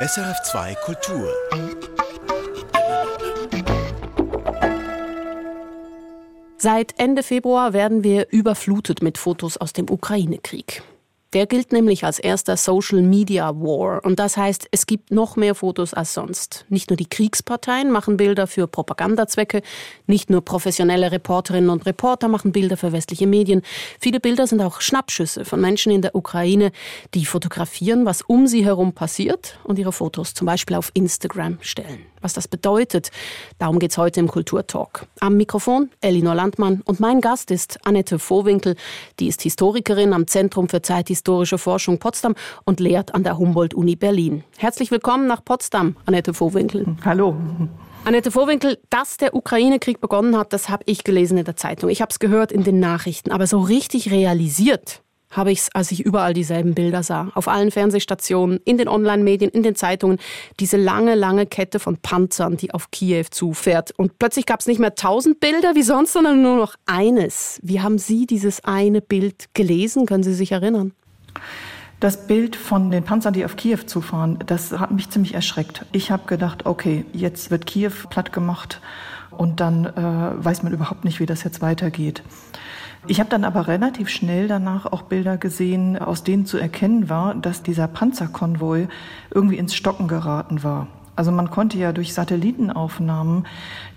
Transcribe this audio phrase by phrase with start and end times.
[0.00, 1.28] SRF2 Kultur.
[6.56, 10.84] Seit Ende Februar werden wir überflutet mit Fotos aus dem Ukraine-Krieg.
[11.34, 14.02] Der gilt nämlich als erster Social Media War.
[14.02, 16.64] Und das heißt, es gibt noch mehr Fotos als sonst.
[16.70, 19.60] Nicht nur die Kriegsparteien machen Bilder für Propagandazwecke,
[20.06, 23.60] nicht nur professionelle Reporterinnen und Reporter machen Bilder für westliche Medien.
[24.00, 26.72] Viele Bilder sind auch Schnappschüsse von Menschen in der Ukraine,
[27.12, 32.06] die fotografieren, was um sie herum passiert und ihre Fotos zum Beispiel auf Instagram stellen
[32.20, 33.10] was das bedeutet.
[33.58, 35.06] Darum geht es heute im Kulturtalk.
[35.20, 38.76] Am Mikrofon Elinor Landmann und mein Gast ist Annette Vohwinkel.
[39.18, 44.44] Die ist Historikerin am Zentrum für zeithistorische Forschung Potsdam und lehrt an der Humboldt-Uni Berlin.
[44.56, 46.96] Herzlich willkommen nach Potsdam, Annette Vohwinkel.
[47.04, 47.36] Hallo.
[48.04, 51.90] Annette Vohwinkel, dass der Ukraine-Krieg begonnen hat, das habe ich gelesen in der Zeitung.
[51.90, 53.32] Ich habe es gehört in den Nachrichten.
[53.32, 57.30] Aber so richtig realisiert habe ich es, als ich überall dieselben Bilder sah.
[57.34, 60.18] Auf allen Fernsehstationen, in den Online-Medien, in den Zeitungen.
[60.60, 63.92] Diese lange, lange Kette von Panzern, die auf Kiew zufährt.
[63.96, 67.60] Und plötzlich gab es nicht mehr tausend Bilder wie sonst, sondern nur noch eines.
[67.62, 70.06] Wie haben Sie dieses eine Bild gelesen?
[70.06, 70.92] Können Sie sich erinnern?
[72.00, 75.84] Das Bild von den Panzern, die auf Kiew zufahren, das hat mich ziemlich erschreckt.
[75.90, 78.80] Ich habe gedacht, okay, jetzt wird Kiew platt gemacht
[79.30, 82.22] und dann äh, weiß man überhaupt nicht, wie das jetzt weitergeht.
[83.06, 87.34] Ich habe dann aber relativ schnell danach auch Bilder gesehen, aus denen zu erkennen war,
[87.34, 88.88] dass dieser Panzerkonvoi
[89.32, 90.88] irgendwie ins Stocken geraten war.
[91.18, 93.44] Also man konnte ja durch Satellitenaufnahmen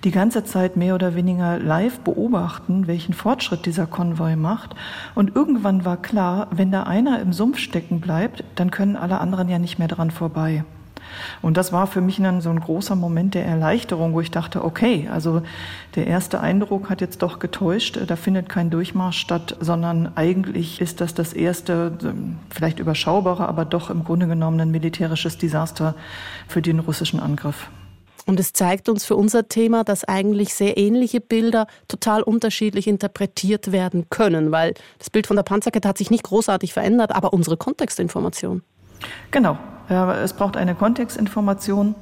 [0.03, 4.75] die ganze Zeit mehr oder weniger live beobachten, welchen Fortschritt dieser Konvoi macht.
[5.13, 9.49] Und irgendwann war klar, wenn da einer im Sumpf stecken bleibt, dann können alle anderen
[9.49, 10.63] ja nicht mehr dran vorbei.
[11.41, 14.63] Und das war für mich dann so ein großer Moment der Erleichterung, wo ich dachte,
[14.63, 15.41] okay, also
[15.95, 21.01] der erste Eindruck hat jetzt doch getäuscht, da findet kein Durchmarsch statt, sondern eigentlich ist
[21.01, 21.97] das das erste,
[22.49, 25.95] vielleicht überschaubare, aber doch im Grunde genommen ein militärisches Desaster
[26.47, 27.69] für den russischen Angriff.
[28.25, 33.71] Und es zeigt uns für unser Thema, dass eigentlich sehr ähnliche Bilder total unterschiedlich interpretiert
[33.71, 37.57] werden können, weil das Bild von der Panzerkette hat sich nicht großartig verändert, aber unsere
[37.57, 38.61] Kontextinformation.
[39.31, 39.57] Genau.
[39.91, 41.95] Ja, es braucht eine Kontextinformation.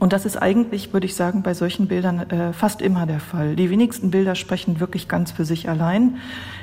[0.00, 3.54] Und das ist eigentlich, würde ich sagen, bei solchen Bildern äh, fast immer der Fall.
[3.54, 6.16] Die wenigsten Bilder sprechen wirklich ganz für sich allein.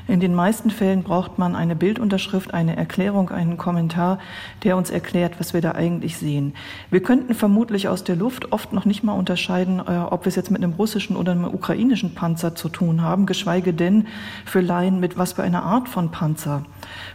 [0.09, 4.18] In den meisten Fällen braucht man eine Bildunterschrift, eine Erklärung, einen Kommentar,
[4.64, 6.56] der uns erklärt, was wir da eigentlich sehen.
[6.90, 10.36] Wir könnten vermutlich aus der Luft oft noch nicht mal unterscheiden, äh, ob wir es
[10.36, 14.08] jetzt mit einem russischen oder einem ukrainischen Panzer zu tun haben, geschweige denn
[14.46, 16.64] für Laien mit was für einer Art von Panzer.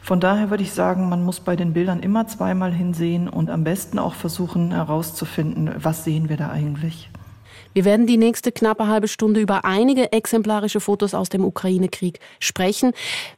[0.01, 3.65] Von daher würde ich sagen, man muss bei den Bildern immer zweimal hinsehen und am
[3.65, 7.11] besten auch versuchen herauszufinden, was sehen wir da eigentlich.
[7.75, 12.93] Wir werden die nächste knappe halbe Stunde über einige exemplarische Fotos aus dem Ukraine-Krieg sprechen.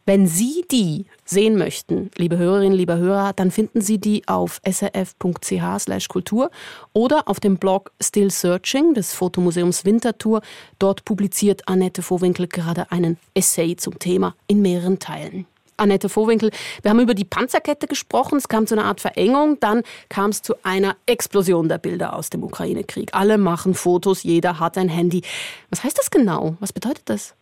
[0.04, 6.50] Wenn Sie die sehen möchten, liebe Hörerinnen, liebe Hörer, dann finden Sie die auf srf.ch/kultur
[6.92, 10.42] oder auf dem Blog Still Searching des Fotomuseums Winterthur.
[10.78, 15.46] Dort publiziert Annette Vohwinkel gerade einen Essay zum Thema in mehreren Teilen.
[15.76, 16.50] Annette Vohwinkel,
[16.82, 18.38] wir haben über die Panzerkette gesprochen.
[18.38, 19.58] Es kam zu einer Art Verengung.
[19.60, 23.10] Dann kam es zu einer Explosion der Bilder aus dem Ukraine-Krieg.
[23.12, 25.22] Alle machen Fotos, jeder hat ein Handy.
[25.70, 26.56] Was heißt das genau?
[26.60, 27.34] Was bedeutet das?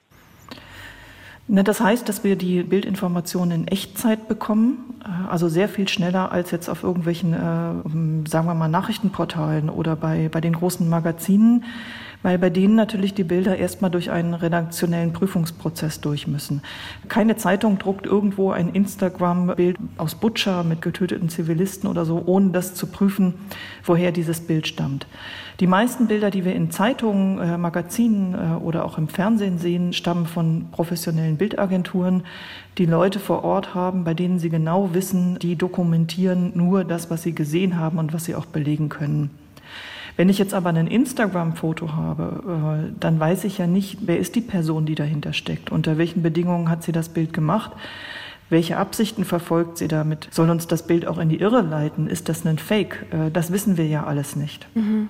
[1.46, 6.32] Na, das heißt, dass wir die Bildinformationen in Echtzeit bekommen, äh, also sehr viel schneller
[6.32, 11.64] als jetzt auf irgendwelchen, äh, sagen wir mal, Nachrichtenportalen oder bei, bei den großen Magazinen
[12.24, 16.62] weil bei denen natürlich die Bilder erstmal durch einen redaktionellen Prüfungsprozess durch müssen.
[17.08, 22.74] Keine Zeitung druckt irgendwo ein Instagram-Bild aus Butcher mit getöteten Zivilisten oder so, ohne das
[22.74, 23.34] zu prüfen,
[23.84, 25.06] woher dieses Bild stammt.
[25.60, 29.92] Die meisten Bilder, die wir in Zeitungen, äh, Magazinen äh, oder auch im Fernsehen sehen,
[29.92, 32.22] stammen von professionellen Bildagenturen,
[32.78, 37.22] die Leute vor Ort haben, bei denen sie genau wissen, die dokumentieren nur das, was
[37.22, 39.30] sie gesehen haben und was sie auch belegen können.
[40.16, 44.34] Wenn ich jetzt aber ein Instagram-Foto habe, äh, dann weiß ich ja nicht, wer ist
[44.36, 47.72] die Person, die dahinter steckt, unter welchen Bedingungen hat sie das Bild gemacht.
[48.50, 50.28] Welche Absichten verfolgt sie damit?
[50.30, 52.06] Soll uns das Bild auch in die Irre leiten?
[52.06, 53.06] Ist das ein Fake?
[53.10, 54.66] Äh, das wissen wir ja alles nicht.
[54.74, 55.08] Mhm.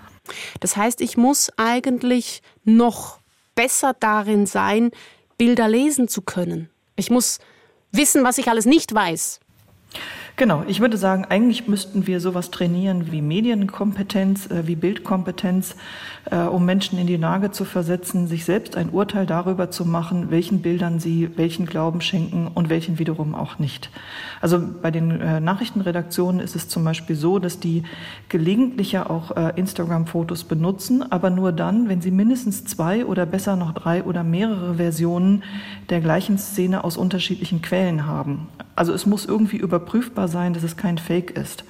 [0.60, 3.18] Das heißt, ich muss eigentlich noch
[3.54, 4.90] besser darin sein,
[5.36, 6.70] Bilder lesen zu können.
[6.96, 7.40] Ich muss
[7.92, 9.40] wissen, was ich alles nicht weiß.
[10.36, 15.76] Genau, ich würde sagen, eigentlich müssten wir sowas trainieren wie Medienkompetenz, äh, wie Bildkompetenz,
[16.28, 20.32] äh, um Menschen in die Lage zu versetzen, sich selbst ein Urteil darüber zu machen,
[20.32, 23.90] welchen Bildern sie welchen Glauben schenken und welchen wiederum auch nicht.
[24.40, 27.84] Also bei den äh, Nachrichtenredaktionen ist es zum Beispiel so, dass die
[28.28, 33.72] gelegentlich ja auch Instagram-Fotos benutzen, aber nur dann, wenn sie mindestens zwei oder besser noch
[33.72, 35.44] drei oder mehrere Versionen
[35.90, 38.48] der gleichen Szene aus unterschiedlichen Quellen haben.
[38.76, 41.64] Also es muss irgendwie überprüfbar sicher sein, dass es kein Fake ist.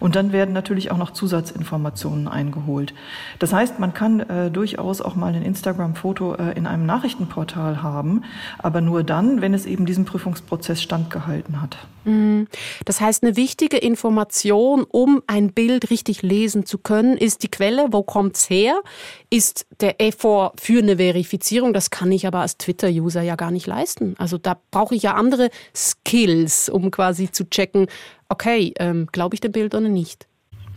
[0.00, 2.94] Und dann werden natürlich auch noch Zusatzinformationen eingeholt.
[3.38, 8.22] Das heißt, man kann äh, durchaus auch mal ein Instagram-Foto äh, in einem Nachrichtenportal haben,
[8.58, 11.76] aber nur dann, wenn es eben diesem Prüfungsprozess standgehalten hat.
[12.06, 12.46] Mhm.
[12.84, 17.88] Das heißt, eine wichtige Information, um ein Bild richtig lesen zu können, ist die Quelle,
[17.90, 18.80] wo kommt's her?
[19.28, 23.66] Ist der Effort für eine Verifizierung, das kann ich aber als Twitter-User ja gar nicht
[23.66, 24.14] leisten.
[24.18, 27.88] Also da brauche ich ja andere Skills, um quasi zu checken,
[28.28, 30.26] okay, ähm, glaube ich dem Bild oder nicht.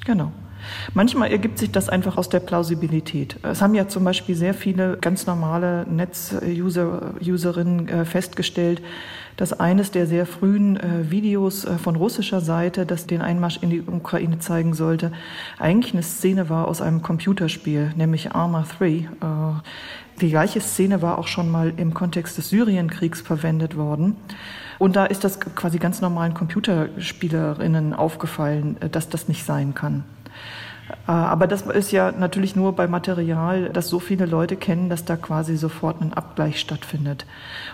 [0.05, 0.31] Genau.
[0.93, 3.37] Manchmal ergibt sich das einfach aus der Plausibilität.
[3.43, 8.81] Es haben ja zum Beispiel sehr viele ganz normale Netz-Userinnen äh, festgestellt,
[9.37, 13.69] dass eines der sehr frühen äh, Videos äh, von russischer Seite, das den Einmarsch in
[13.69, 15.13] die Ukraine zeigen sollte,
[15.57, 19.07] eigentlich eine Szene war aus einem Computerspiel, nämlich Arma 3.
[20.19, 24.17] Die gleiche Szene war auch schon mal im Kontext des Syrienkriegs verwendet worden.
[24.79, 30.05] Und da ist das quasi ganz normalen Computerspielerinnen aufgefallen, dass das nicht sein kann.
[31.07, 35.05] Äh, aber das ist ja natürlich nur bei Material, das so viele Leute kennen, dass
[35.05, 37.25] da quasi sofort ein Abgleich stattfindet.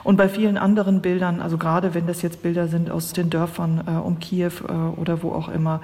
[0.03, 3.83] Und bei vielen anderen Bildern, also gerade wenn das jetzt Bilder sind aus den Dörfern
[3.87, 5.81] äh, um Kiew äh, oder wo auch immer,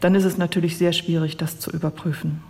[0.00, 2.42] dann ist es natürlich sehr schwierig, das zu überprüfen.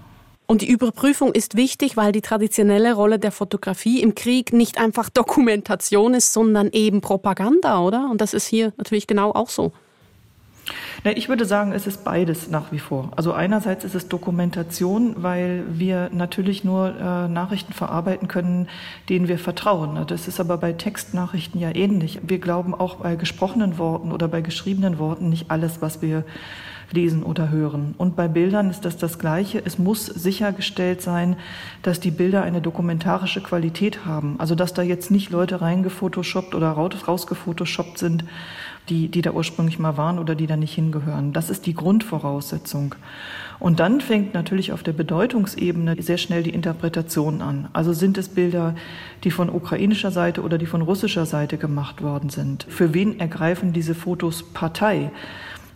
[0.50, 5.10] Und die Überprüfung ist wichtig, weil die traditionelle Rolle der Fotografie im Krieg nicht einfach
[5.10, 8.08] Dokumentation ist, sondern eben Propaganda, oder?
[8.10, 9.72] Und das ist hier natürlich genau auch so.
[11.04, 13.10] Na, ich würde sagen, es ist beides nach wie vor.
[13.14, 18.68] Also einerseits ist es Dokumentation, weil wir natürlich nur äh, Nachrichten verarbeiten können,
[19.10, 20.02] denen wir vertrauen.
[20.06, 22.20] Das ist aber bei Textnachrichten ja ähnlich.
[22.22, 26.24] Wir glauben auch bei gesprochenen Worten oder bei geschriebenen Worten nicht alles, was wir
[26.90, 27.94] lesen oder hören.
[27.98, 29.62] Und bei Bildern ist das das Gleiche.
[29.64, 31.36] Es muss sichergestellt sein,
[31.82, 34.36] dass die Bilder eine dokumentarische Qualität haben.
[34.38, 38.24] Also dass da jetzt nicht Leute reingefotoshoppt oder rausgefotoshoppt sind,
[38.88, 41.32] die, die da ursprünglich mal waren oder die da nicht hingehören.
[41.32, 42.94] Das ist die Grundvoraussetzung.
[43.58, 47.68] Und dann fängt natürlich auf der Bedeutungsebene sehr schnell die Interpretation an.
[47.72, 48.74] Also sind es Bilder,
[49.24, 52.66] die von ukrainischer Seite oder die von russischer Seite gemacht worden sind?
[52.68, 55.10] Für wen ergreifen diese Fotos Partei?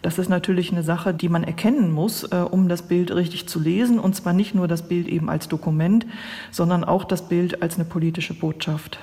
[0.03, 3.61] Das ist natürlich eine Sache, die man erkennen muss, äh, um das Bild richtig zu
[3.61, 3.99] lesen.
[4.01, 6.07] Und zwar nicht nur das Bild eben als Dokument,
[6.51, 8.99] sondern auch das Bild als eine politische Botschaft.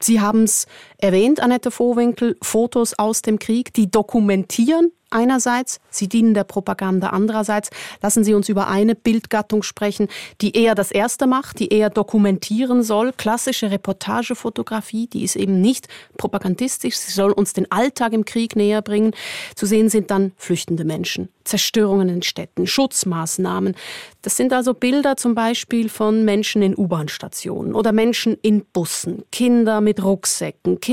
[0.00, 0.66] Sie haben es
[1.02, 7.70] erwähnt, Annette Vohwinkel, Fotos aus dem Krieg, die dokumentieren einerseits, sie dienen der Propaganda andererseits.
[8.02, 10.08] Lassen Sie uns über eine Bildgattung sprechen,
[10.40, 13.12] die eher das Erste macht, die eher dokumentieren soll.
[13.12, 18.82] Klassische Reportagefotografie, die ist eben nicht propagandistisch, sie soll uns den Alltag im Krieg näher
[18.82, 19.12] bringen.
[19.54, 23.76] Zu sehen sind dann flüchtende Menschen, Zerstörungen in Städten, Schutzmaßnahmen.
[24.22, 29.80] Das sind also Bilder zum Beispiel von Menschen in U-Bahn-Stationen oder Menschen in Bussen, Kinder
[29.80, 30.91] mit Rucksäcken, Kinder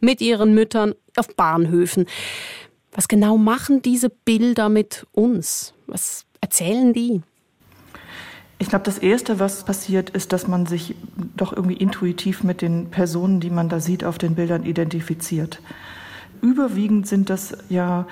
[0.00, 2.06] mit ihren Müttern auf Bahnhöfen.
[2.92, 5.74] Was genau machen diese Bilder mit uns?
[5.86, 7.22] Was erzählen die?
[8.58, 10.94] Ich glaube, das Erste, was passiert, ist, dass man sich
[11.36, 15.60] doch irgendwie intuitiv mit den Personen, die man da sieht, auf den Bildern identifiziert.
[16.40, 18.06] Überwiegend sind das ja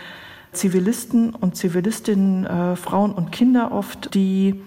[0.53, 4.61] Zivilisten und Zivilistinnen, äh, Frauen und Kinder oft, die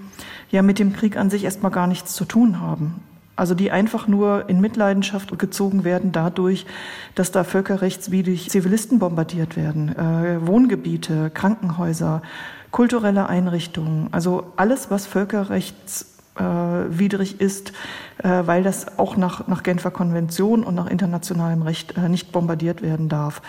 [0.50, 2.96] ja mit dem Krieg an sich erstmal gar nichts zu tun haben.
[3.36, 6.66] Also die einfach nur in Mitleidenschaft gezogen werden dadurch,
[7.16, 12.22] dass da völkerrechtswidrig Zivilisten bombardiert werden, äh, Wohngebiete, Krankenhäuser,
[12.72, 17.74] kulturelle Einrichtungen, also alles, was völkerrechtswidrig äh, ist,
[18.24, 22.82] äh, weil das auch nach, nach Genfer Konvention und nach internationalem Recht äh, nicht bombardiert
[22.82, 23.42] werden darf.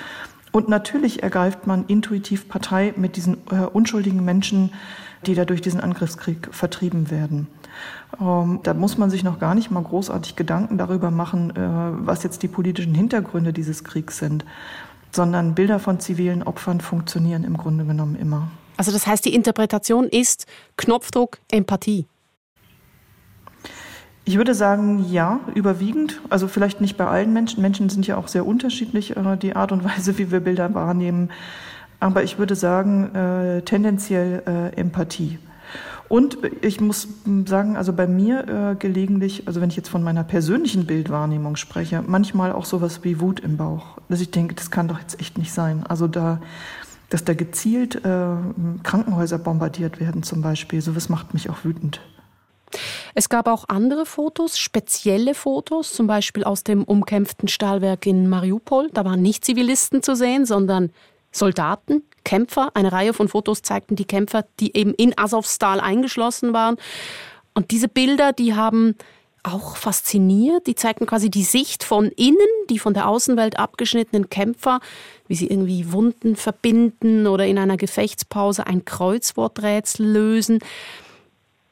[0.57, 4.73] Und natürlich ergreift man intuitiv Partei mit diesen äh, unschuldigen Menschen,
[5.27, 7.47] die da durch diesen Angriffskrieg vertrieben werden.
[8.19, 11.59] Ähm, da muss man sich noch gar nicht mal großartig Gedanken darüber machen, äh,
[12.07, 14.47] was jetzt die politischen Hintergründe dieses Kriegs sind,
[15.13, 18.49] sondern Bilder von zivilen Opfern funktionieren im Grunde genommen immer.
[18.79, 20.47] Also das heißt, die Interpretation ist
[20.79, 22.07] Knopfdruck Empathie.
[24.29, 26.21] Ich würde sagen, ja, überwiegend.
[26.31, 27.63] Also vielleicht nicht bei allen Menschen.
[27.63, 31.31] Menschen sind ja auch sehr unterschiedlich, äh, die Art und Weise, wie wir Bilder wahrnehmen.
[32.01, 35.39] Aber ich würde sagen, äh, tendenziell äh, Empathie.
[36.09, 37.07] Und ich muss
[37.47, 42.03] sagen, also bei mir äh, gelegentlich, also wenn ich jetzt von meiner persönlichen Bildwahrnehmung spreche,
[42.05, 43.99] manchmal auch sowas wie Wut im Bauch.
[44.09, 45.85] Dass ich denke, das kann doch jetzt echt nicht sein.
[45.87, 46.41] Also da,
[47.11, 48.35] dass da gezielt äh,
[48.83, 52.01] Krankenhäuser bombardiert werden zum Beispiel, sowas macht mich auch wütend.
[53.15, 58.91] Es gab auch andere Fotos, spezielle Fotos, zum Beispiel aus dem umkämpften Stahlwerk in Mariupol.
[58.93, 60.91] Da waren nicht Zivilisten zu sehen, sondern
[61.33, 62.71] Soldaten, Kämpfer.
[62.75, 66.77] Eine Reihe von Fotos zeigten die Kämpfer, die eben in Asowstal eingeschlossen waren.
[67.55, 68.97] Und diese Bilder, die haben
[69.47, 70.67] auch fasziniert.
[70.67, 74.81] Die zeigten quasi die Sicht von innen, die von der Außenwelt abgeschnittenen Kämpfer,
[75.29, 80.59] wie sie irgendwie Wunden verbinden oder in einer Gefechtspause ein Kreuzworträtsel lösen.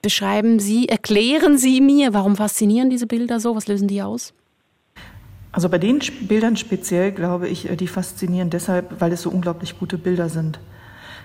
[0.05, 3.57] Beschreiben Sie, erklären Sie mir, warum faszinieren diese Bilder so?
[3.57, 4.35] Was lösen die aus?
[5.51, 9.79] Also bei den Bildern speziell glaube ich, äh, die faszinieren deshalb, weil es so unglaublich
[9.79, 10.61] gute Bilder sind.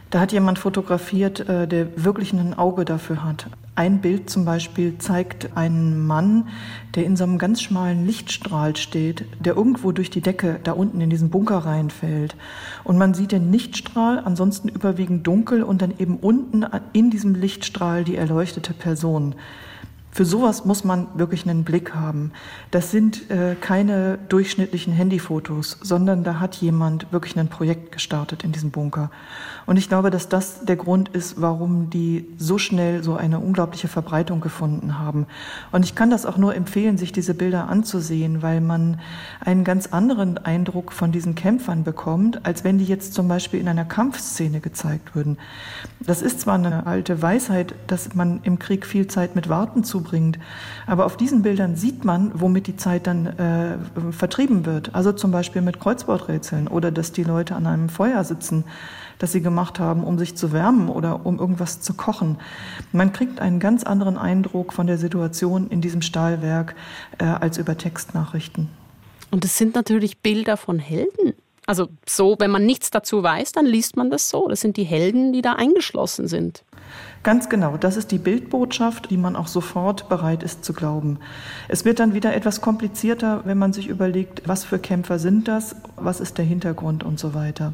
[0.10, 3.46] Da hat jemand fotografiert, äh, der wirklich ein Auge dafür hat.
[3.76, 6.48] Ein Bild zum Beispiel zeigt einen Mann,
[6.96, 11.00] der in so einem ganz schmalen Lichtstrahl steht, der irgendwo durch die Decke da unten
[11.00, 12.36] in diesen Bunker reinfällt.
[12.84, 18.04] Und man sieht den Lichtstrahl, ansonsten überwiegend dunkel und dann eben unten in diesem Lichtstrahl
[18.04, 19.36] die erleuchtete Person.
[20.12, 22.32] Für sowas muss man wirklich einen Blick haben.
[22.72, 28.52] Das sind äh, keine durchschnittlichen Handyfotos, sondern da hat jemand wirklich ein Projekt gestartet in
[28.52, 29.12] diesem Bunker.
[29.68, 33.88] Und ich glaube, dass das der Grund ist, warum die so schnell so eine unglaubliche
[33.88, 35.28] Verbreitung gefunden haben.
[35.72, 39.00] Und ich kann das auch nur empfehlen, sich diese Bilder anzusehen, weil man
[39.40, 43.68] einen ganz anderen Eindruck von diesen Kämpfern bekommt, als wenn die jetzt zum Beispiel in
[43.68, 45.38] einer Kampfszene gezeigt würden.
[46.00, 50.40] Das ist zwar eine alte Weisheit, dass man im Krieg viel Zeit mit Warten zubringt,
[50.88, 53.78] aber auf diesen Bildern sieht man, womit die Zeit dann äh,
[54.12, 54.96] vertrieben wird.
[54.96, 58.64] Also zum Beispiel mit Kreuzworträtseln oder dass die Leute an einem Feuer sitzen
[59.20, 62.38] das sie gemacht haben, um sich zu wärmen oder um irgendwas zu kochen.
[62.94, 66.74] Man kriegt einen ganz anderen Eindruck von der Situation in diesem Stahlwerk
[67.20, 68.70] äh, als über Textnachrichten.
[69.30, 71.34] Und es sind natürlich Bilder von Helden.
[71.70, 74.48] Also so, wenn man nichts dazu weiß, dann liest man das so.
[74.48, 76.64] Das sind die Helden, die da eingeschlossen sind.
[77.22, 81.20] Ganz genau, das ist die Bildbotschaft, die man auch sofort bereit ist zu glauben.
[81.68, 85.76] Es wird dann wieder etwas komplizierter, wenn man sich überlegt, was für Kämpfer sind das,
[85.96, 87.74] was ist der Hintergrund und so weiter.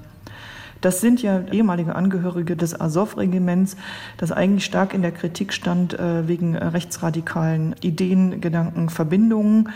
[0.81, 3.77] Das sind ja ehemalige Angehörige des Azov-Regiments,
[4.17, 9.69] das eigentlich stark in der Kritik stand äh, wegen rechtsradikalen Ideen, Gedanken, Verbindungen.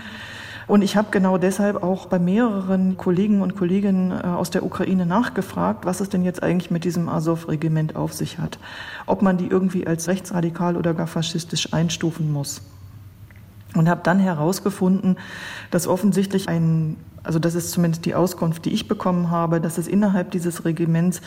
[0.70, 5.08] Und ich habe genau deshalb auch bei mehreren Kollegen und Kolleginnen äh, aus der Ukraine
[5.08, 8.60] nachgefragt, was es denn jetzt eigentlich mit diesem Azov-Regiment auf sich hat.
[9.08, 12.62] Ob man die irgendwie als rechtsradikal oder gar faschistisch einstufen muss.
[13.74, 15.18] Und habe dann herausgefunden,
[15.72, 19.88] dass offensichtlich ein also das ist zumindest die Auskunft, die ich bekommen habe, dass es
[19.88, 21.20] innerhalb dieses Regiments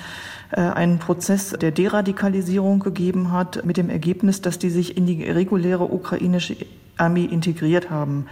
[0.52, 5.25] äh, einen Prozess der Deradikalisierung gegeben hat, mit dem Ergebnis, dass die sich in die
[5.25, 6.56] reguläre ukrainische
[6.96, 8.26] Armee integriert haben.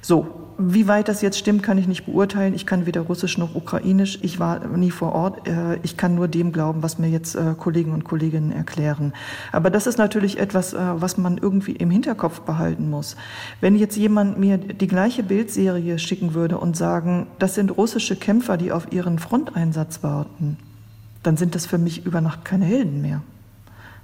[0.00, 2.52] So, wie weit das jetzt stimmt, kann ich nicht beurteilen.
[2.52, 4.18] Ich kann weder Russisch noch Ukrainisch.
[4.22, 5.46] Ich war nie vor Ort.
[5.46, 9.12] Äh, ich kann nur dem glauben, was mir jetzt äh, Kollegen und Kolleginnen erklären.
[9.52, 13.16] Aber das ist natürlich etwas, äh, was man irgendwie im Hinterkopf behalten muss.
[13.60, 18.56] Wenn jetzt jemand mir die gleiche Bildserie schicken würde und sagen, das sind russische Kämpfer,
[18.56, 20.56] die auf ihren Fronteinsatz warten,
[21.22, 23.22] dann sind das für mich über Nacht keine Helden mehr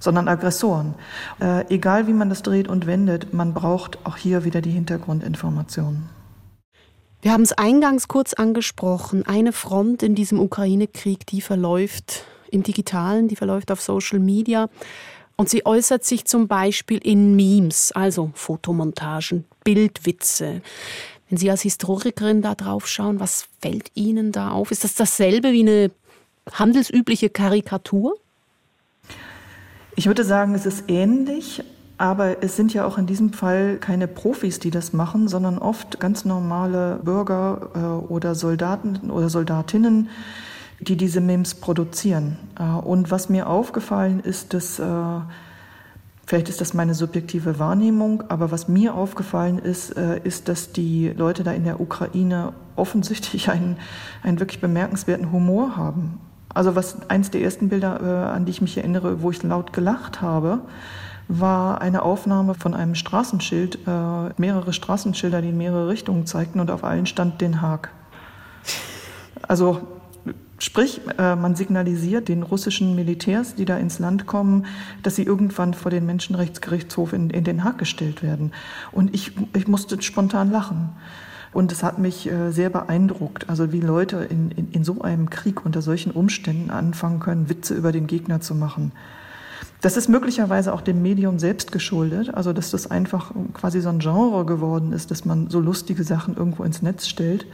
[0.04, 0.94] sondern Aggressoren.
[1.40, 6.08] Äh, egal wie man das dreht und wendet, man braucht auch hier wieder die Hintergrundinformationen.
[7.22, 9.26] Wir haben es eingangs kurz angesprochen.
[9.26, 14.68] Eine Front in diesem Ukraine-Krieg, die verläuft im Digitalen, die verläuft auf Social Media.
[15.36, 20.60] Und sie äußert sich zum Beispiel in Memes, also Fotomontagen, Bildwitze.
[21.28, 24.70] Wenn Sie als Historikerin da drauf schauen, was fällt Ihnen da auf?
[24.70, 25.90] Ist das dasselbe wie eine
[26.52, 28.16] handelsübliche Karikatur?
[29.96, 31.62] Ich würde sagen, es ist ähnlich,
[31.98, 36.00] aber es sind ja auch in diesem Fall keine Profis, die das machen, sondern oft
[36.00, 40.08] ganz normale Bürger äh, oder Soldaten oder Soldatinnen,
[40.80, 42.38] die diese Memes produzieren.
[42.58, 45.20] Äh, und was mir aufgefallen ist, dass äh,
[46.26, 51.44] Vielleicht ist das meine subjektive Wahrnehmung, aber was mir aufgefallen ist, ist, dass die Leute
[51.44, 53.76] da in der Ukraine offensichtlich einen,
[54.22, 56.18] einen wirklich bemerkenswerten Humor haben.
[56.54, 59.72] Also was eins der ersten Bilder, äh, an die ich mich erinnere, wo ich laut
[59.72, 60.60] gelacht habe,
[61.26, 66.70] war eine Aufnahme von einem Straßenschild, äh, mehrere Straßenschilder, die in mehrere Richtungen zeigten und
[66.70, 67.90] auf allen stand Den Haag.
[69.46, 69.80] Also
[70.58, 74.66] Sprich, äh, man signalisiert den russischen Militärs, die da ins Land kommen,
[75.02, 78.52] dass sie irgendwann vor den Menschenrechtsgerichtshof in, in Den Haag gestellt werden.
[78.92, 80.90] Und ich, ich musste spontan lachen.
[81.54, 85.30] Und es hat mich äh, sehr beeindruckt, also wie Leute in, in, in so einem
[85.30, 88.90] Krieg unter solchen Umständen anfangen können, Witze über den Gegner zu machen.
[89.80, 94.00] Das ist möglicherweise auch dem Medium selbst geschuldet, also dass das einfach quasi so ein
[94.00, 97.46] Genre geworden ist, dass man so lustige Sachen irgendwo ins Netz stellt.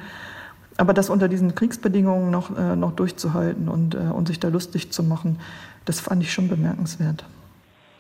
[0.78, 4.92] Aber das unter diesen Kriegsbedingungen noch, äh, noch durchzuhalten und, äh, und sich da lustig
[4.92, 5.38] zu machen,
[5.84, 7.26] das fand ich schon bemerkenswert.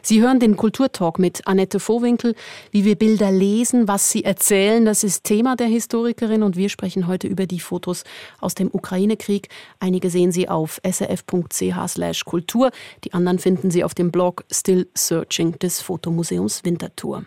[0.02, 2.34] Sie hören den Kulturtalk mit Annette Vohwinkel,
[2.70, 4.84] wie wir Bilder lesen, was sie erzählen.
[4.84, 8.04] Das ist Thema der Historikerin und wir sprechen heute über die Fotos
[8.40, 9.48] aus dem Ukraine-Krieg.
[9.78, 12.70] Einige sehen Sie auf srf.ch/kultur,
[13.04, 17.24] die anderen finden Sie auf dem Blog Still Searching des Fotomuseums Winterthur.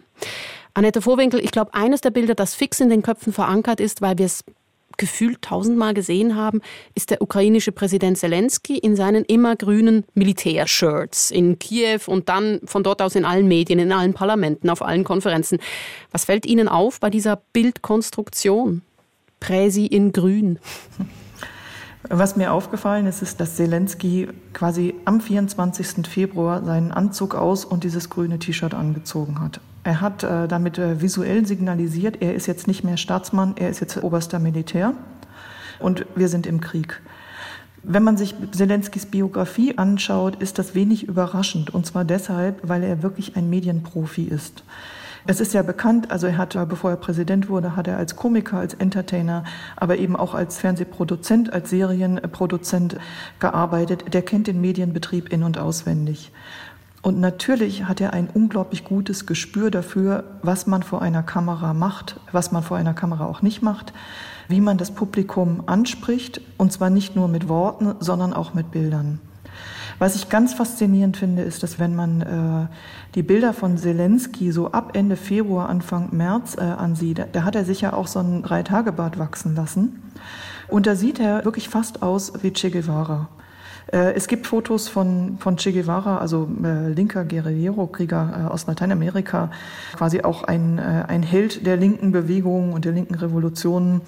[0.74, 4.18] Annette Vorwinkel, ich glaube, eines der Bilder, das fix in den Köpfen verankert ist, weil
[4.18, 4.44] wir es
[4.98, 6.62] gefühlt tausendmal gesehen haben,
[6.96, 13.02] ist der ukrainische Präsident Zelensky in seinen immergrünen Militärshirts in Kiew und dann von dort
[13.02, 15.60] aus in allen Medien, in allen Parlamenten, auf allen Konferenzen.
[16.12, 18.82] Was fällt Ihnen auf bei dieser Bildkonstruktion?
[19.40, 20.60] Präsi in Grün.
[22.10, 26.06] Was mir aufgefallen ist, ist, dass Zelensky quasi am 24.
[26.08, 29.62] Februar seinen Anzug aus und dieses grüne T-Shirt angezogen hat.
[29.84, 33.82] Er hat äh, damit äh, visuell signalisiert, er ist jetzt nicht mehr Staatsmann, er ist
[33.82, 34.94] jetzt oberster Militär
[35.80, 37.02] und wir sind im Krieg.
[37.84, 41.74] Wenn man sich Zelenskys Biografie anschaut, ist das wenig überraschend.
[41.74, 44.64] Und zwar deshalb, weil er wirklich ein Medienprofi ist.
[45.26, 48.58] Es ist ja bekannt, also er hat, bevor er Präsident wurde, hat er als Komiker,
[48.58, 49.44] als Entertainer,
[49.76, 52.98] aber eben auch als Fernsehproduzent, als Serienproduzent
[53.40, 54.14] gearbeitet.
[54.14, 56.32] Der kennt den Medienbetrieb in- und auswendig.
[57.04, 62.18] Und natürlich hat er ein unglaublich gutes Gespür dafür, was man vor einer Kamera macht,
[62.32, 63.92] was man vor einer Kamera auch nicht macht,
[64.48, 69.20] wie man das Publikum anspricht, und zwar nicht nur mit Worten, sondern auch mit Bildern.
[70.00, 72.68] Was ich ganz faszinierend finde, ist, dass wenn man äh,
[73.16, 77.66] die Bilder von Zelensky so ab Ende Februar, Anfang März äh, ansieht, da hat er
[77.66, 80.02] sich ja auch so ein Drei-Tage-Bart wachsen lassen.
[80.70, 83.28] Und da sieht er wirklich fast aus wie Che Guevara.
[83.92, 89.52] Äh, es gibt Fotos von, von Che Guevara, also äh, linker Guerillero-Krieger äh, aus Lateinamerika,
[89.96, 94.02] quasi auch ein, äh, ein Held der linken Bewegung und der linken Revolution.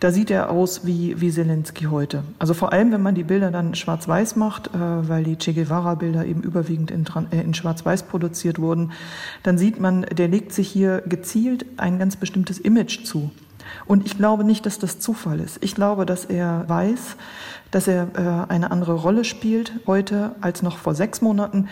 [0.00, 2.22] Da sieht er aus wie, wie Zelensky heute.
[2.38, 6.24] Also vor allem, wenn man die Bilder dann schwarz-weiß macht, äh, weil die Che Guevara-Bilder
[6.24, 8.92] eben überwiegend in, äh, in schwarz-weiß produziert wurden,
[9.42, 13.30] dann sieht man, der legt sich hier gezielt ein ganz bestimmtes Image zu.
[13.86, 15.58] Und ich glaube nicht, dass das Zufall ist.
[15.62, 17.16] Ich glaube, dass er weiß,
[17.70, 21.68] dass er äh, eine andere Rolle spielt heute als noch vor sechs Monaten.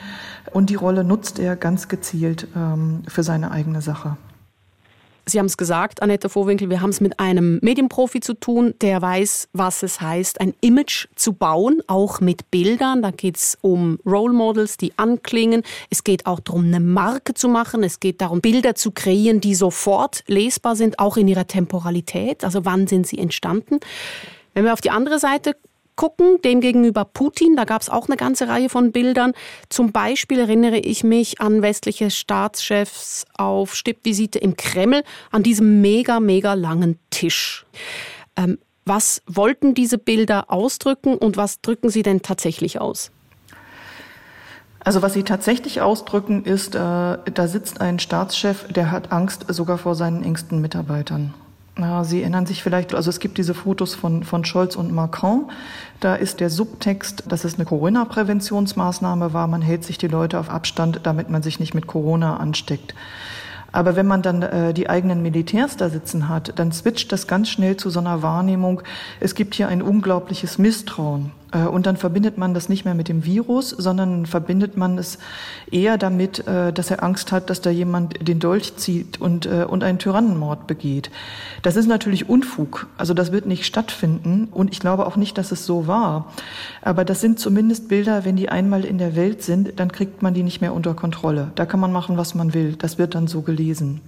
[0.52, 4.16] Und die Rolle nutzt er ganz gezielt ähm, für seine eigene Sache.
[5.30, 9.00] Sie haben es gesagt, Annette Vorwinkel, wir haben es mit einem Medienprofi zu tun, der
[9.00, 13.02] weiß, was es heißt, ein Image zu bauen, auch mit Bildern.
[13.02, 15.62] Da geht es um Role Models, die anklingen.
[15.88, 17.82] Es geht auch darum, eine Marke zu machen.
[17.84, 22.45] Es geht darum, Bilder zu kreieren, die sofort lesbar sind, auch in ihrer Temporalität.
[22.45, 23.78] Also wann sind sie entstanden?
[24.54, 25.54] Wenn wir auf die andere Seite
[26.00, 26.41] gucken.
[26.43, 29.32] Demgegenüber Putin, da gab es auch eine ganze Reihe von Bildern.
[29.69, 36.19] Zum Beispiel erinnere ich mich an westliche Staatschefs auf Stippvisite im Kreml, an diesem mega,
[36.19, 37.67] mega langen Tisch.
[38.34, 43.10] Ähm, was wollten diese Bilder ausdrücken und was drücken sie denn tatsächlich aus?
[44.82, 49.76] Also was sie tatsächlich ausdrücken, ist, äh, da sitzt ein Staatschef, der hat Angst sogar
[49.76, 51.34] vor seinen engsten Mitarbeitern.
[51.80, 55.50] Ja, Sie erinnern sich vielleicht, also es gibt diese Fotos von, von Scholz und Macron.
[56.00, 59.47] Da ist der Subtext, dass es eine Corona-Präventionsmaßnahme war.
[59.47, 62.95] Man hält sich die Leute auf Abstand, damit man sich nicht mit Corona ansteckt.
[63.73, 67.49] Aber wenn man dann äh, die eigenen Militärs da sitzen hat, dann switcht das ganz
[67.49, 68.82] schnell zu so einer Wahrnehmung,
[69.21, 71.32] es gibt hier ein unglaubliches Misstrauen.
[71.52, 75.19] Äh, und dann verbindet man das nicht mehr mit dem Virus, sondern verbindet man es
[75.71, 79.65] eher damit, äh, dass er Angst hat, dass da jemand den Dolch zieht und, äh,
[79.69, 81.10] und einen Tyrannenmord begeht.
[81.63, 82.86] Das ist natürlich Unfug.
[82.97, 84.49] Also das wird nicht stattfinden.
[84.50, 86.32] Und ich glaube auch nicht, dass es so war.
[86.82, 90.34] Aber das sind zumindest Bilder, wenn die einmal in der Welt sind, dann kriegt man
[90.34, 91.52] die nicht mehr unter Kontrolle.
[91.54, 92.75] Da kann man machen, was man will.
[92.76, 94.00] Das wird dann so gelesen.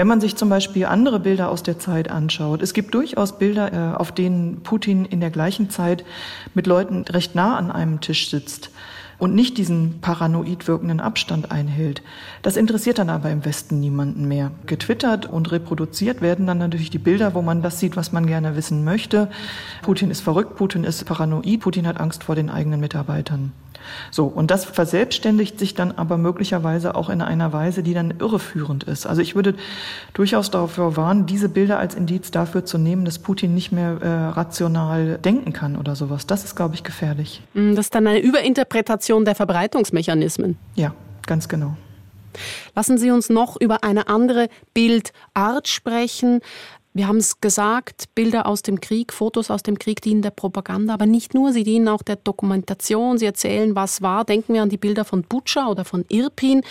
[0.00, 3.70] Wenn man sich zum Beispiel andere Bilder aus der Zeit anschaut, es gibt durchaus Bilder,
[3.70, 6.06] äh, auf denen Putin in der gleichen Zeit
[6.54, 8.70] mit Leuten recht nah an einem Tisch sitzt
[9.18, 12.00] und nicht diesen paranoid wirkenden Abstand einhält.
[12.40, 14.52] Das interessiert dann aber im Westen niemanden mehr.
[14.64, 18.56] Getwittert und reproduziert werden dann natürlich die Bilder, wo man das sieht, was man gerne
[18.56, 19.28] wissen möchte.
[19.82, 23.52] Putin ist verrückt, Putin ist paranoid, Putin hat Angst vor den eigenen Mitarbeitern.
[24.10, 28.84] So, und das verselbstständigt sich dann aber möglicherweise auch in einer Weise, die dann irreführend
[28.84, 29.06] ist.
[29.06, 29.54] Also ich würde
[30.14, 34.08] durchaus dafür warnen, diese Bilder als Indiz dafür zu nehmen, dass Putin nicht mehr äh,
[34.08, 36.26] rational denken kann oder sowas.
[36.26, 37.42] Das ist, glaube ich, gefährlich.
[37.54, 40.56] Mm, das ist dann eine Überinterpretation der Verbreitungsmechanismen.
[40.74, 40.94] Ja,
[41.26, 41.76] ganz genau.
[42.74, 46.40] Lassen Sie uns noch über eine andere Bildart sprechen.
[46.92, 50.92] Wir haben es gesagt, Bilder aus dem Krieg, Fotos aus dem Krieg dienen der Propaganda,
[50.92, 54.24] aber nicht nur, sie dienen auch der Dokumentation, sie erzählen, was war.
[54.24, 56.62] Denken wir an die Bilder von Butscha oder von Irpin.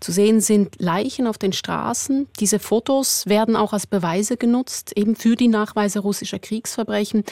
[0.00, 2.28] Zu sehen sind Leichen auf den Straßen.
[2.40, 7.24] Diese Fotos werden auch als Beweise genutzt, eben für die Nachweise russischer Kriegsverbrechen.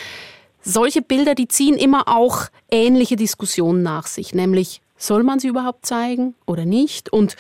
[0.61, 5.87] Solche Bilder, die ziehen immer auch ähnliche Diskussionen nach sich, nämlich soll man sie überhaupt
[5.87, 7.11] zeigen oder nicht?
[7.11, 7.37] Und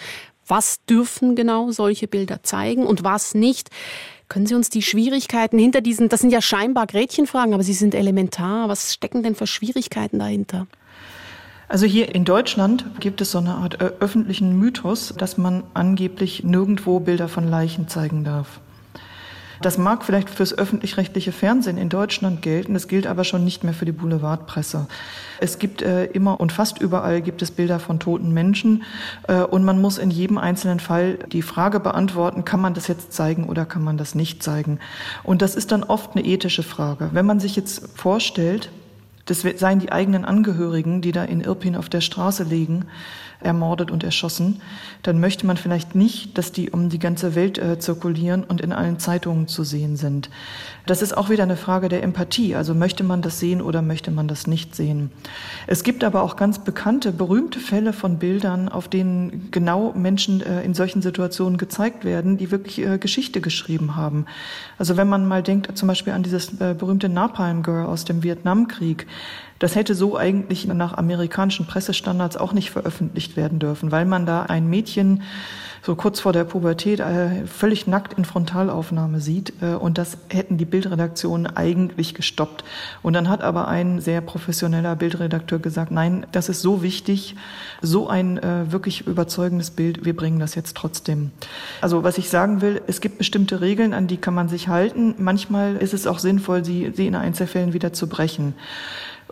[0.46, 3.70] was dürfen genau solche Bilder zeigen und was nicht?
[4.29, 7.95] Können Sie uns die Schwierigkeiten hinter diesen, das sind ja scheinbar Gretchenfragen, aber sie sind
[7.95, 8.69] elementar.
[8.69, 10.67] Was stecken denn für Schwierigkeiten dahinter?
[11.69, 16.45] Also hier in Deutschland gibt es so eine Art äh, öffentlichen Mythos, dass man angeblich
[16.45, 18.61] nirgendwo Bilder von Leichen zeigen darf.
[19.62, 23.73] Das mag vielleicht fürs öffentlich-rechtliche Fernsehen in Deutschland gelten, es gilt aber schon nicht mehr
[23.73, 24.87] für die Boulevardpresse.
[25.40, 28.85] Es gibt äh, immer und fast überall gibt es Bilder von toten Menschen
[29.29, 33.12] äh, und man muss in jedem einzelnen Fall die Frage beantworten, kann man das jetzt
[33.12, 34.79] zeigen oder kann man das nicht zeigen?
[35.23, 37.11] Und das ist dann oft eine ethische Frage.
[37.12, 38.71] Wenn man sich jetzt vorstellt,
[39.27, 42.87] das seien die eigenen Angehörigen, die da in Irpin auf der Straße liegen,
[43.40, 44.61] ermordet und erschossen,
[45.03, 48.72] dann möchte man vielleicht nicht, dass die um die ganze Welt äh, zirkulieren und in
[48.72, 50.31] allen Zeitungen zu sehen sind.
[50.87, 52.55] Das ist auch wieder eine Frage der Empathie.
[52.55, 55.11] Also möchte man das sehen oder möchte man das nicht sehen?
[55.66, 60.62] Es gibt aber auch ganz bekannte, berühmte Fälle von Bildern, auf denen genau Menschen äh,
[60.62, 64.27] in solchen Situationen gezeigt werden, die wirklich äh, Geschichte geschrieben haben.
[64.79, 68.22] Also wenn man mal denkt, zum Beispiel an dieses äh, berühmte Napalm Girl aus dem
[68.22, 69.07] Vietnamkrieg,
[69.59, 74.42] das hätte so eigentlich nach amerikanischen Pressestandards auch nicht veröffentlicht werden dürfen, weil man da
[74.42, 75.23] ein Mädchen
[75.87, 79.53] so kurz vor der Pubertät äh, völlig nackt in Frontalaufnahme sieht.
[79.62, 82.64] Äh, und das hätten die Bildredaktionen eigentlich gestoppt.
[83.03, 87.37] Und dann hat aber ein sehr professioneller Bildredakteur gesagt, nein, das ist so wichtig,
[87.83, 91.31] so ein äh, wirklich überzeugendes Bild, wir bringen das jetzt trotzdem.
[91.81, 95.14] Also was ich sagen will, es gibt bestimmte Regeln, an die kann man sich halten.
[95.19, 98.55] Manchmal ist es auch sinnvoll, sie, sie in Einzelfällen wieder zu brechen.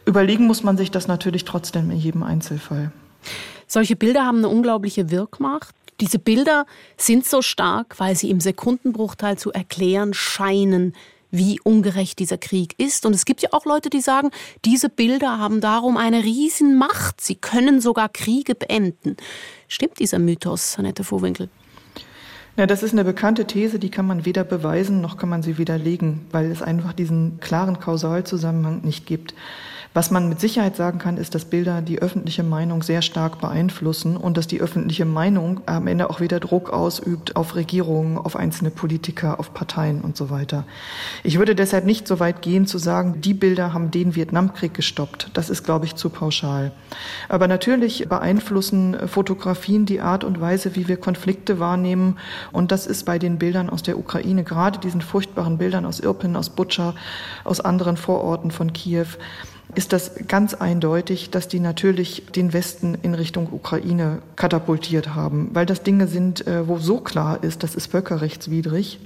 [0.07, 2.93] Überlegen muss man sich das natürlich trotzdem in jedem Einzelfall.
[3.67, 5.75] Solche Bilder haben eine unglaubliche Wirkmacht.
[6.01, 10.95] Diese Bilder sind so stark, weil sie im Sekundenbruchteil zu erklären scheinen,
[11.31, 13.07] wie ungerecht dieser Krieg ist.
[13.07, 14.31] Und es gibt ja auch Leute, die sagen,
[14.65, 17.21] diese Bilder haben darum eine Riesenmacht.
[17.21, 19.17] Sie können sogar Kriege beenden.
[19.67, 21.49] Stimmt dieser Mythos, Annette Vohwinkel?
[22.57, 25.59] Ja, das ist eine bekannte These, die kann man weder beweisen noch kann man sie
[25.59, 29.35] widerlegen, weil es einfach diesen klaren Kausalzusammenhang nicht gibt.
[29.95, 34.17] Was man mit Sicherheit sagen kann, ist, dass Bilder die öffentliche Meinung sehr stark beeinflussen
[34.17, 38.71] und dass die öffentliche Meinung am Ende auch wieder Druck ausübt auf Regierungen, auf einzelne
[38.71, 40.65] Politiker, auf Parteien und so weiter.
[41.23, 45.31] Ich würde deshalb nicht so weit gehen zu sagen, die Bilder haben den Vietnamkrieg gestoppt.
[45.33, 46.73] Das ist, glaube ich, zu pauschal.
[47.29, 52.19] Aber natürlich beeinflussen Fotografien die Art und Weise, wie wir Konflikte wahrnehmen.
[52.51, 56.35] Und das ist bei den Bildern aus der Ukraine, gerade diesen furchtbaren Bildern aus Irpin,
[56.35, 56.97] aus Butscha,
[57.45, 59.07] aus anderen Vororten von Kiew,
[59.75, 65.67] ist das ganz eindeutig, dass die natürlich den Westen in Richtung Ukraine katapultiert haben, weil
[65.67, 69.01] das Dinge sind, äh, wo so klar ist, das ist völkerrechtswidrig,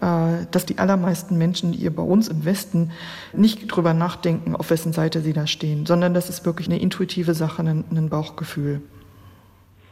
[0.00, 2.90] äh, dass die allermeisten Menschen, die hier bei uns im Westen
[3.32, 7.34] nicht drüber nachdenken, auf wessen Seite sie da stehen, sondern das ist wirklich eine intuitive
[7.34, 8.82] Sache, ein Bauchgefühl.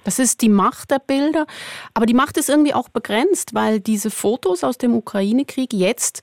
[0.04, 1.46] Das ist die Macht der Bilder,
[1.94, 6.22] aber die Macht ist irgendwie auch begrenzt, weil diese Fotos aus dem Ukraine-Krieg jetzt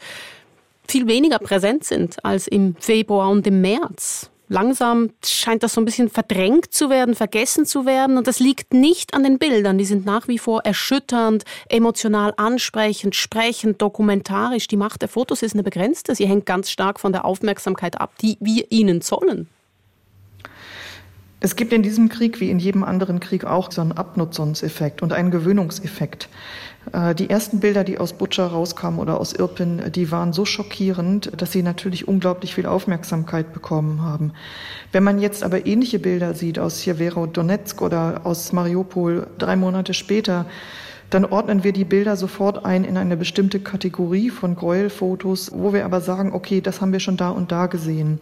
[0.89, 4.29] viel weniger präsent sind als im Februar und im März.
[4.51, 8.17] Langsam scheint das so ein bisschen verdrängt zu werden, vergessen zu werden.
[8.17, 9.77] Und das liegt nicht an den Bildern.
[9.77, 14.67] Die sind nach wie vor erschütternd, emotional ansprechend, sprechend, dokumentarisch.
[14.67, 16.15] Die Macht der Fotos ist eine begrenzte.
[16.15, 19.47] Sie hängt ganz stark von der Aufmerksamkeit ab, die wir ihnen zollen.
[21.41, 25.13] Es gibt in diesem Krieg wie in jedem anderen Krieg auch so einen Abnutzungseffekt und
[25.13, 26.27] einen Gewöhnungseffekt.
[26.93, 31.31] Äh, die ersten Bilder, die aus Butscha rauskamen oder aus Irpin, die waren so schockierend,
[31.37, 34.33] dass sie natürlich unglaublich viel Aufmerksamkeit bekommen haben.
[34.91, 36.83] Wenn man jetzt aber ähnliche Bilder sieht aus
[37.33, 40.45] Donetsk oder aus Mariupol drei Monate später,
[41.09, 45.85] dann ordnen wir die Bilder sofort ein in eine bestimmte Kategorie von Gräuelfotos, wo wir
[45.85, 48.19] aber sagen, okay, das haben wir schon da und da gesehen.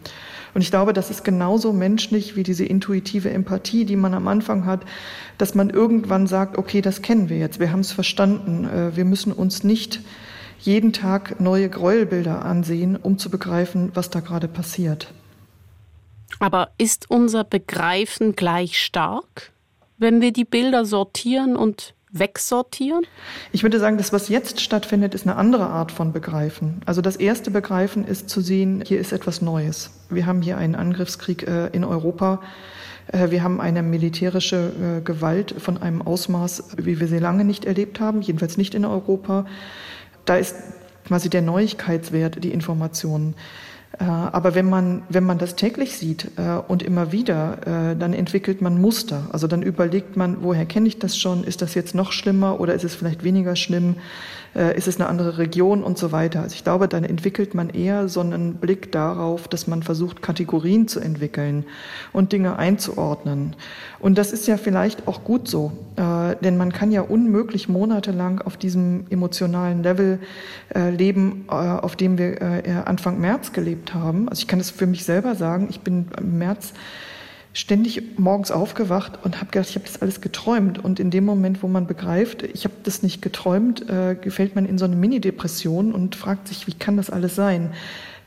[0.53, 4.65] Und ich glaube, das ist genauso menschlich wie diese intuitive Empathie, die man am Anfang
[4.65, 4.81] hat,
[5.37, 9.05] dass man irgendwann sagt, okay, das kennen wir jetzt, wir haben es verstanden, äh, wir
[9.05, 10.01] müssen uns nicht
[10.59, 15.13] jeden Tag neue Gräuelbilder ansehen, um zu begreifen, was da gerade passiert.
[16.39, 19.51] Aber ist unser Begreifen gleich stark,
[19.97, 23.05] wenn wir die Bilder sortieren und wegsortieren?
[23.51, 26.81] Ich würde sagen, das, was jetzt stattfindet, ist eine andere Art von Begreifen.
[26.85, 29.91] Also das erste Begreifen ist zu sehen, hier ist etwas Neues.
[30.09, 32.41] Wir haben hier einen Angriffskrieg äh, in Europa.
[33.11, 37.65] Äh, wir haben eine militärische äh, Gewalt von einem Ausmaß, wie wir sie lange nicht
[37.65, 39.45] erlebt haben, jedenfalls nicht in Europa.
[40.25, 40.55] Da ist
[41.05, 43.35] quasi der Neuigkeitswert, die Informationen.
[43.99, 48.13] Äh, aber wenn man, wenn man das täglich sieht äh, und immer wieder, äh, dann
[48.13, 49.27] entwickelt man Muster.
[49.31, 51.43] Also dann überlegt man, woher kenne ich das schon?
[51.43, 53.95] Ist das jetzt noch schlimmer oder ist es vielleicht weniger schlimm?
[54.57, 56.41] Äh, ist es eine andere Region und so weiter.
[56.41, 60.87] Also ich glaube, dann entwickelt man eher so einen Blick darauf, dass man versucht, Kategorien
[60.87, 61.65] zu entwickeln
[62.11, 63.55] und Dinge einzuordnen.
[63.99, 68.41] Und das ist ja vielleicht auch gut so, äh, denn man kann ja unmöglich monatelang
[68.41, 70.19] auf diesem emotionalen Level
[70.73, 72.27] äh, leben, auf dem wir
[72.85, 74.27] Anfang März gelebt haben.
[74.29, 76.73] Also ich kann es für mich selber sagen, ich bin im März
[77.57, 80.77] ständig morgens aufgewacht und habe gedacht, ich habe das alles geträumt.
[80.77, 84.67] Und in dem Moment, wo man begreift, ich habe das nicht geträumt, äh, gefällt man
[84.67, 87.71] in so eine Mini-Depression und fragt sich, wie kann das alles sein?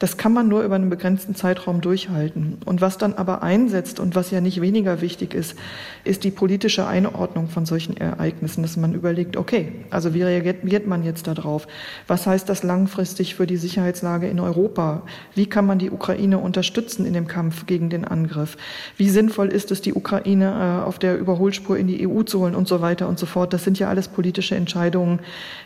[0.01, 2.57] Das kann man nur über einen begrenzten Zeitraum durchhalten.
[2.65, 5.57] Und was dann aber einsetzt und was ja nicht weniger wichtig ist,
[6.05, 11.05] ist die politische Einordnung von solchen Ereignissen, dass man überlegt, okay, also wie reagiert man
[11.05, 11.69] jetzt darauf?
[12.07, 15.03] Was heißt das langfristig für die Sicherheitslage in Europa?
[15.35, 18.57] Wie kann man die Ukraine unterstützen in dem Kampf gegen den Angriff?
[18.97, 22.55] Wie sinnvoll ist es, die Ukraine äh, auf der Überholspur in die EU zu holen
[22.55, 23.53] und so weiter und so fort?
[23.53, 25.21] Das sind ja alles politische Entscheidungen,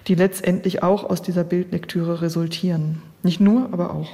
[0.08, 3.13] die letztendlich auch aus dieser Bildlektüre resultieren.
[3.24, 4.08] Nicht nur, aber auch.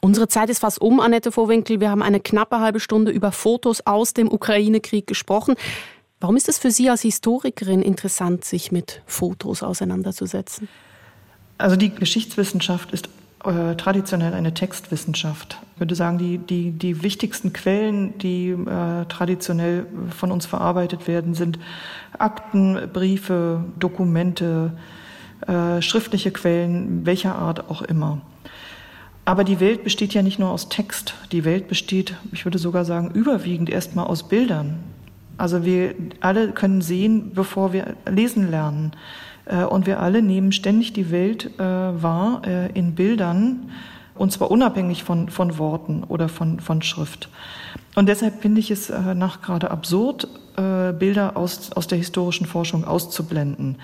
[0.00, 1.80] Unsere Zeit ist fast um, Annette Vorwinkel.
[1.80, 5.54] Wir haben eine knappe halbe Stunde über Fotos aus dem Ukraine-Krieg gesprochen.
[6.20, 10.68] Warum ist es für Sie als Historikerin interessant, sich mit Fotos auseinanderzusetzen?
[11.58, 13.08] Also die Geschichtswissenschaft ist
[13.44, 15.58] äh, traditionell eine Textwissenschaft.
[15.74, 19.86] Ich würde sagen, die, die, die wichtigsten Quellen, die äh, traditionell
[20.16, 21.58] von uns verarbeitet werden, sind
[22.18, 24.72] Akten, Briefe, Dokumente,
[25.46, 28.20] äh, schriftliche Quellen, welcher Art auch immer.
[29.24, 31.14] Aber die Welt besteht ja nicht nur aus Text.
[31.32, 34.80] Die Welt besteht, ich würde sogar sagen, überwiegend erstmal aus Bildern.
[35.38, 38.92] Also wir alle können sehen, bevor wir lesen lernen.
[39.46, 43.70] Äh, und wir alle nehmen ständig die Welt äh, wahr äh, in Bildern,
[44.14, 47.28] und zwar unabhängig von, von Worten oder von, von Schrift.
[47.94, 52.84] Und deshalb finde ich es nach gerade absurd, äh, Bilder aus, aus der historischen Forschung
[52.84, 53.76] auszublenden.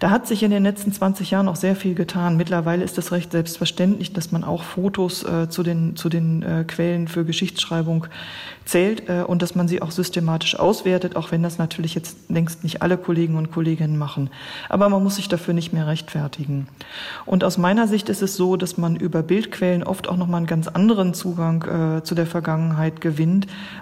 [0.00, 2.36] Da hat sich in den letzten 20 Jahren auch sehr viel getan.
[2.36, 6.64] Mittlerweile ist es recht selbstverständlich, dass man auch Fotos äh, zu den, zu den äh,
[6.64, 8.06] Quellen für Geschichtsschreibung
[8.66, 12.64] zählt äh, und dass man sie auch systematisch auswertet, auch wenn das natürlich jetzt längst
[12.64, 14.30] nicht alle Kollegen und Kolleginnen machen.
[14.68, 16.68] Aber man muss sich dafür nicht mehr rechtfertigen.
[17.24, 20.46] Und aus meiner Sicht ist es so, dass man über Bildquellen oft auch nochmal einen
[20.46, 21.62] ganz anderen Zugang
[21.98, 23.29] äh, zu der Vergangenheit gewinnt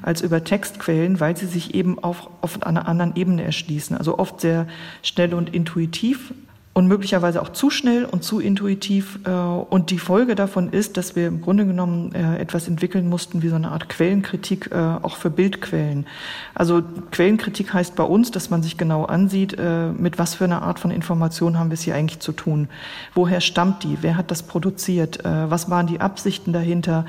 [0.03, 3.97] als über Textquellen, weil sie sich eben auf, auf einer anderen Ebene erschließen.
[3.97, 4.67] Also oft sehr
[5.03, 6.33] schnell und intuitiv
[6.79, 9.19] und möglicherweise auch zu schnell und zu intuitiv.
[9.25, 13.43] Äh, und die Folge davon ist, dass wir im Grunde genommen äh, etwas entwickeln mussten
[13.43, 16.07] wie so eine Art Quellenkritik äh, auch für Bildquellen.
[16.55, 19.57] Also Quellenkritik heißt bei uns, dass man sich genau ansieht,
[19.99, 22.69] mit was für einer Art von Information haben wir es hier eigentlich zu tun.
[23.15, 23.99] Woher stammt die?
[24.01, 25.21] Wer hat das produziert?
[25.25, 27.07] Was waren die Absichten dahinter?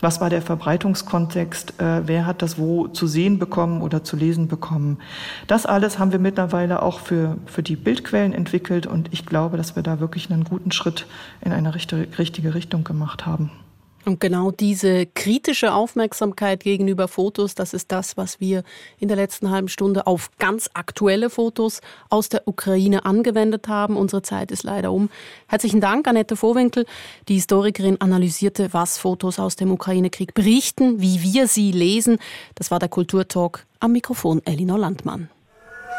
[0.00, 1.74] Was war der Verbreitungskontext?
[1.78, 4.98] Wer hat das wo zu sehen bekommen oder zu lesen bekommen?
[5.48, 9.76] Das alles haben wir mittlerweile auch für, für die Bildquellen entwickelt und ich glaube, dass
[9.76, 11.06] wir da wirklich einen guten Schritt
[11.42, 13.50] in eine richtige Richtung gemacht haben.
[14.04, 18.64] Und genau diese kritische Aufmerksamkeit gegenüber Fotos, das ist das, was wir
[18.98, 23.96] in der letzten halben Stunde auf ganz aktuelle Fotos aus der Ukraine angewendet haben.
[23.96, 25.08] Unsere Zeit ist leider um.
[25.46, 26.84] Herzlichen Dank, Annette Vorwinkel.
[27.28, 32.18] Die Historikerin analysierte, was Fotos aus dem Ukraine-Krieg berichten, wie wir sie lesen.
[32.56, 33.66] Das war der Kulturtalk.
[33.78, 35.28] Am Mikrofon Elinor Landmann.